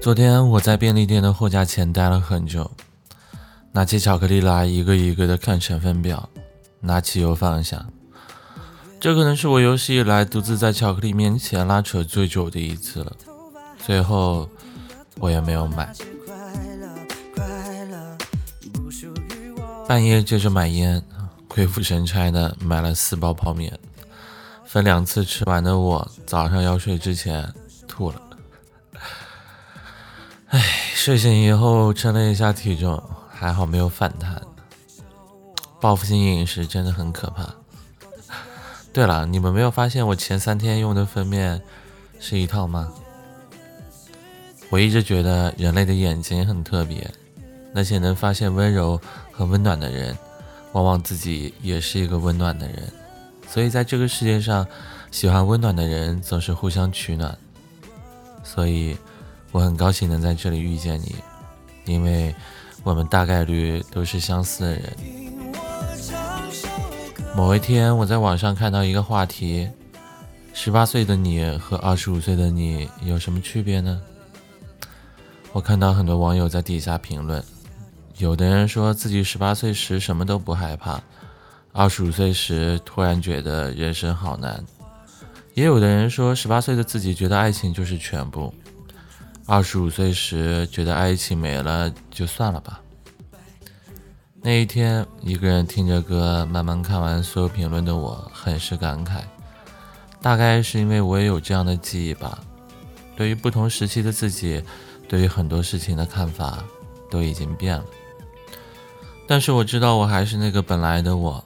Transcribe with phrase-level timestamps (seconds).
[0.00, 2.70] 昨天我在便利店的货架前待了很久，
[3.72, 6.26] 拿起巧克力来一个一个的看成分表，
[6.80, 7.84] 拿起又放下。
[8.98, 13.12] 这可能是我有史以来独自在巧克力面前拉扯最久的一次了。
[13.84, 14.48] 最后
[15.18, 15.94] 我也没有买。
[19.86, 21.02] 半夜接着买烟，
[21.46, 23.78] 鬼斧神差的买了四包泡面，
[24.64, 27.52] 分两次吃完的我，早上要睡之前
[27.86, 28.22] 吐了。
[30.50, 30.60] 唉，
[30.96, 33.00] 睡醒以后称了一下体重，
[33.30, 34.42] 还好没有反弹。
[35.80, 37.48] 报复性饮食真的很可怕。
[38.92, 41.62] 对了，你们没有发现我前三天用的封面
[42.18, 42.92] 是一套吗？
[44.70, 47.08] 我一直觉得人类的眼睛很特别，
[47.72, 50.18] 那些能发现温柔和温暖的人，
[50.72, 52.92] 往往自己也是一个温暖的人。
[53.46, 54.66] 所以在这个世界上，
[55.12, 57.38] 喜欢温暖的人总是互相取暖。
[58.42, 58.96] 所以。
[59.52, 61.16] 我很高兴能在这里遇见你，
[61.84, 62.34] 因为
[62.82, 64.96] 我们大概率都是相似的人。
[67.34, 69.68] 某一天，我在网上看到一个话题：
[70.52, 74.00] 十八岁的你和二十五岁的你有什么区别呢？
[75.52, 77.42] 我看到很多网友在底下评论，
[78.18, 81.00] 有的人说自己十八岁时什么都不害怕，
[81.72, 84.60] 二十五岁时突然觉得人生好难；
[85.54, 88.54] 也有的人说十八岁的自己觉得爱情就是全部。
[89.46, 92.80] 二十五岁时，觉得爱情没了就算了吧。
[94.42, 99.20] 那一天，一个人听着歌，慢慢看完所有评论的我，很是感慨。
[100.22, 102.38] 大概是因为我也有这样的记忆吧。
[103.16, 104.62] 对于不同时期的自己，
[105.08, 106.64] 对于很多事情的看法
[107.10, 107.84] 都已经变了。
[109.26, 111.44] 但是我知道，我还是那个本来的我，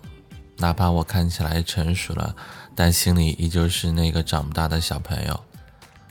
[0.59, 2.35] 哪怕我看起来成熟了，
[2.75, 5.41] 但心里依旧是那个长不大的小朋友。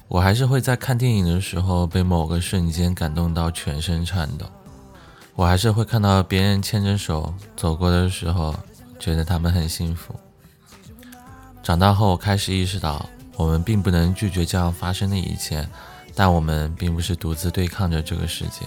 [0.07, 4.45] 我还是会在看电影的时候被某个瞬间感动到全身颤抖，
[5.35, 8.53] 我还是会看到别人牵着手走过的时候，
[8.99, 10.13] 觉得他们很幸福。
[11.63, 15.67] 长大后，我开始意识到，我们并不能拒绝这样发生的一切，
[16.13, 18.65] 但我们并不是独自对抗着这个世界。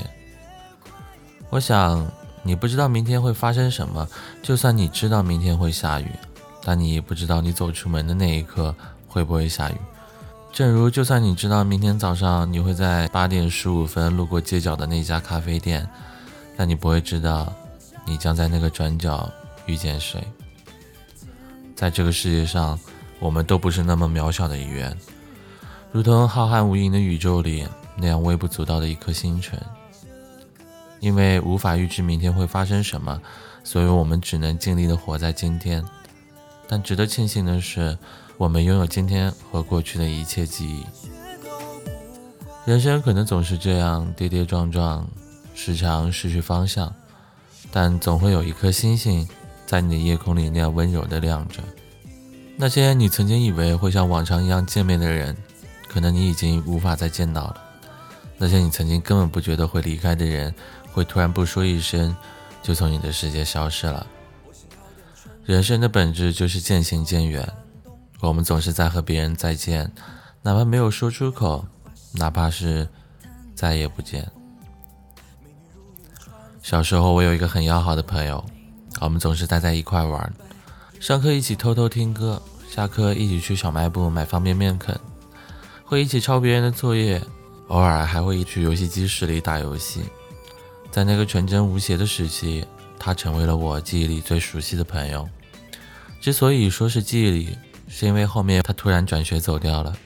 [1.50, 2.10] 我想，
[2.42, 4.08] 你不知道明天会发生什么，
[4.42, 6.10] 就算你知道明天会下雨，
[6.64, 8.74] 但你也不知道你走出门的那一刻
[9.06, 9.76] 会不会下雨。
[10.56, 15.86] 正如，就算你知道明天早上你会在八点十五分路过街角的那家咖啡店，
[16.56, 17.52] 但你不会知道
[18.06, 19.30] 你将在那个转角
[19.66, 20.18] 遇见谁。
[21.74, 22.80] 在这个世界上，
[23.18, 24.96] 我们都不是那么渺小的一员，
[25.92, 29.60] 如同浩瀚无垠的宇宙里那样微不足道的一颗星辰。
[31.00, 33.20] 因为无法预知明天会发生什么，
[33.62, 35.84] 所以我们只能尽力的活在今天。
[36.66, 37.98] 但值得庆幸的是。
[38.38, 40.84] 我们拥有今天和过去的一切记忆。
[42.64, 45.08] 人生可能总是这样跌跌撞撞，
[45.54, 46.92] 时常失去方向，
[47.70, 49.26] 但总会有一颗星星
[49.66, 51.62] 在你的夜空里那样温柔的亮着。
[52.56, 55.36] 那些你曾经以为会像往常一样见面的人，
[55.88, 57.62] 可能你已经无法再见到了。
[58.36, 60.54] 那些你曾经根本不觉得会离开的人，
[60.92, 62.14] 会突然不说一声，
[62.62, 64.06] 就从你的世界消失了。
[65.44, 67.48] 人生的本质就是渐行渐远。
[68.20, 69.92] 我们总是在和别人再见，
[70.42, 71.66] 哪怕没有说出口，
[72.12, 72.88] 哪怕是
[73.54, 74.30] 再也不见。
[76.62, 78.44] 小时候，我有一个很要好的朋友，
[79.00, 80.32] 我们总是待在一块玩，
[80.98, 84.98] 上课一起偷偷听歌，下课一起去小卖部买方便面啃，
[85.84, 87.22] 会一起抄别人的作业，
[87.68, 90.02] 偶尔还会一去游戏机室里打游戏。
[90.90, 92.66] 在那个纯真无邪的时期，
[92.98, 95.28] 他成为了我记忆里最熟悉的朋友。
[96.20, 99.96] 之所以说是记忆里，是因为后面他突然转学走掉了，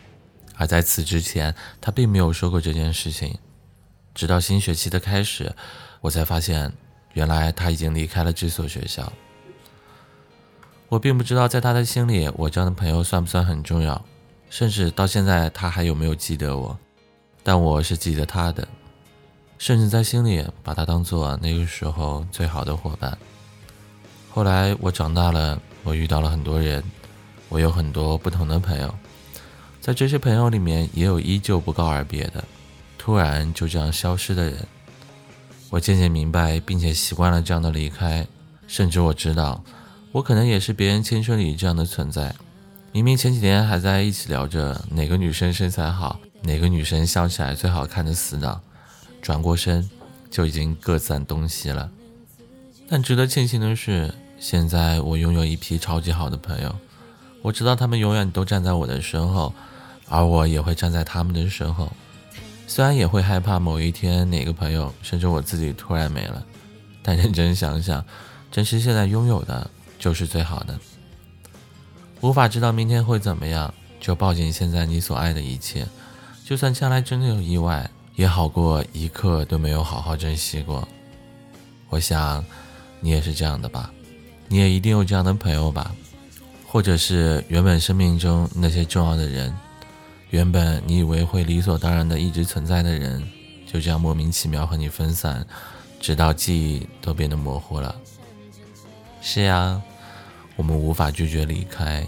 [0.56, 3.38] 而在此之前，他并没有说过这件事情。
[4.14, 5.54] 直到新学期的开始，
[6.00, 6.72] 我才发现，
[7.14, 9.12] 原来他已经离开了这所学校。
[10.88, 14.04] 我并不知道在他的心里，我这样的朋友算不算很重要，
[14.50, 16.76] 甚至到现在他还有没有记得我。
[17.42, 18.66] 但我是记得他的，
[19.56, 23.16] 甚至在心里把他当做那个时候最好的伙伴。
[24.28, 26.84] 后来我长大了，我遇到了很多人。
[27.50, 28.94] 我有很多不同的朋友，
[29.80, 32.42] 在这些朋友里面，也有依旧不告而别的，
[32.96, 34.66] 突然就这样消失的人。
[35.68, 38.26] 我渐渐明白，并且习惯了这样的离开，
[38.66, 39.62] 甚至我知道，
[40.12, 42.34] 我可能也是别人青春里这样的存在。
[42.92, 48.60] 明明前几天还在一起聊着哪个女生身材好，哪个女生笑起来最好看的死党，
[49.20, 49.88] 转过身
[50.30, 51.90] 就已经各散东西了。
[52.88, 56.74] 但值得庆幸的是，现在我拥有一批超级好的朋友。
[57.42, 59.52] 我知道他们永远都站在我的身后，
[60.08, 61.90] 而我也会站在他们的身后。
[62.66, 66.44] 虽然也会害怕某一天哪个朋友甚至我自己突然没了，
[67.02, 68.04] 但认真想想，
[68.52, 70.78] 珍惜现在拥有的就是最好的。
[72.20, 75.86] 无法知道明天会怎么样，就抱紧现在你所爱的一切。
[76.44, 80.86] 就算将来真的有意外，也好过一刻都没有好好珍惜过。
[81.88, 82.44] 我想，
[83.00, 83.90] 你也是这样的吧？
[84.48, 85.94] 你也一定有这样的朋友吧？
[86.70, 89.52] 或者是原本生命中那些重要的人，
[90.30, 93.20] 原本你以为会理所当然的一直存在的人，
[93.66, 95.44] 就这样莫名其妙和你分散，
[95.98, 97.94] 直到记忆都变得模糊了。
[99.20, 99.82] 是呀。
[100.56, 102.06] 我们无法拒绝离开，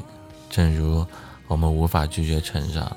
[0.51, 1.07] 正如
[1.49, 2.95] 我们无法拒绝成长。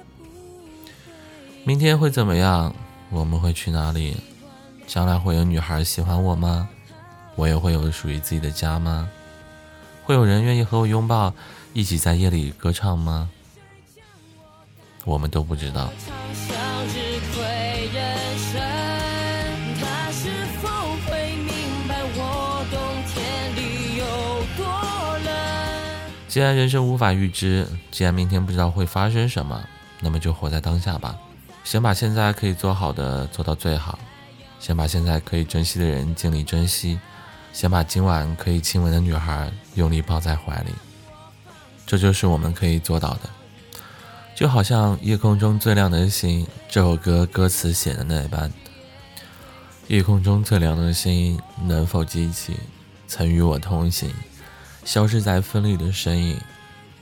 [1.63, 2.75] 明天会怎么样？
[3.09, 4.17] 我们会去哪里？
[4.85, 6.67] 将来会有女孩喜欢我吗？
[7.35, 9.09] 我也会有属于自己的家吗？
[10.05, 11.33] 会有人愿意和我拥抱，
[11.73, 13.27] 一起在夜里歌唱吗？
[15.03, 15.89] 我们都不知道。
[26.27, 29.63] 既然人生无法预知，既然明天不知道会发生什么，
[30.01, 31.17] 那么就活在当下吧。
[31.63, 33.97] 先把现在可以做好的做到最好，
[34.59, 36.99] 先把现在可以珍惜的人尽力珍惜，
[37.55, 40.71] 先把今晚可以亲吻的女孩用力抱在怀里。
[41.85, 43.29] 这就是我们可以做到的。
[44.35, 48.51] 就好像《夜空中最亮的星》这首歌歌词写的那般：
[49.87, 52.57] 夜空中最亮的星，能否记起
[53.07, 54.11] 曾与我同行？
[54.83, 56.37] 消失在分离的身影，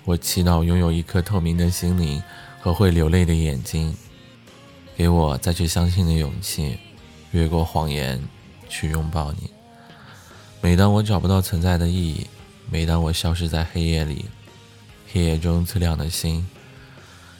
[0.06, 2.22] 我祈祷拥有一颗透明的心灵
[2.62, 3.98] 和会流泪的眼睛，
[4.96, 6.78] 给我再去相信的勇气，
[7.32, 8.22] 越过谎言
[8.70, 9.50] 去拥抱你。
[10.64, 12.26] 每当我找不到存在的意义，
[12.72, 14.24] 每当我消失在黑夜里，
[15.12, 16.48] 黑夜中最亮的星，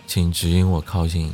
[0.06, 1.34] 请指引我靠近你。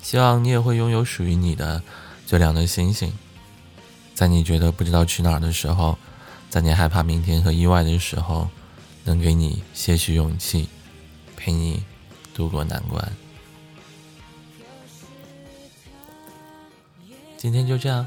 [0.00, 1.82] 希望你也会拥有属于你的
[2.24, 3.12] 最亮的星星，
[4.14, 5.98] 在你觉得不知道去哪儿的时候。
[6.48, 8.48] 在你害怕明天和意外的时候，
[9.04, 10.68] 能给你些许勇气，
[11.36, 11.82] 陪你
[12.32, 13.12] 度过难关。
[17.36, 18.06] 今天就这样，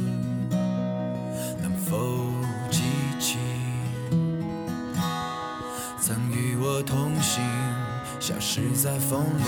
[8.81, 9.43] 在风里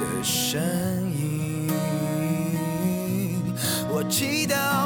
[0.00, 0.62] 的身
[1.12, 1.68] 影？
[3.90, 4.77] 我祈祷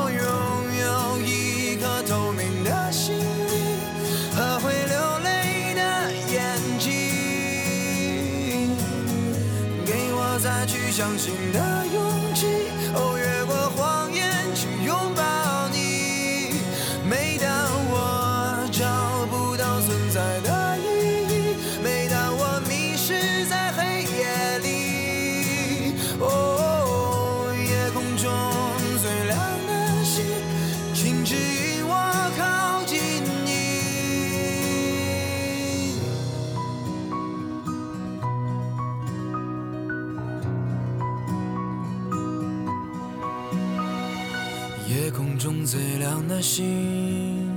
[45.02, 47.50] 夜空中最亮的星，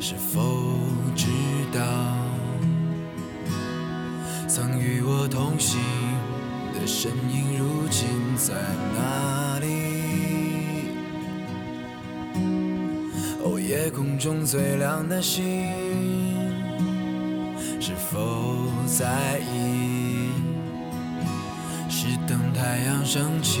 [0.00, 0.78] 是否
[1.16, 1.26] 知
[1.74, 1.80] 道
[4.46, 5.80] 曾与我同行
[6.72, 8.54] 的身影如今在
[8.94, 9.66] 哪里？
[13.42, 15.66] 哦，夜空中最亮的星，
[17.80, 20.30] 是否在意？
[21.88, 23.60] 是等太阳升起？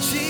[0.00, 0.29] 我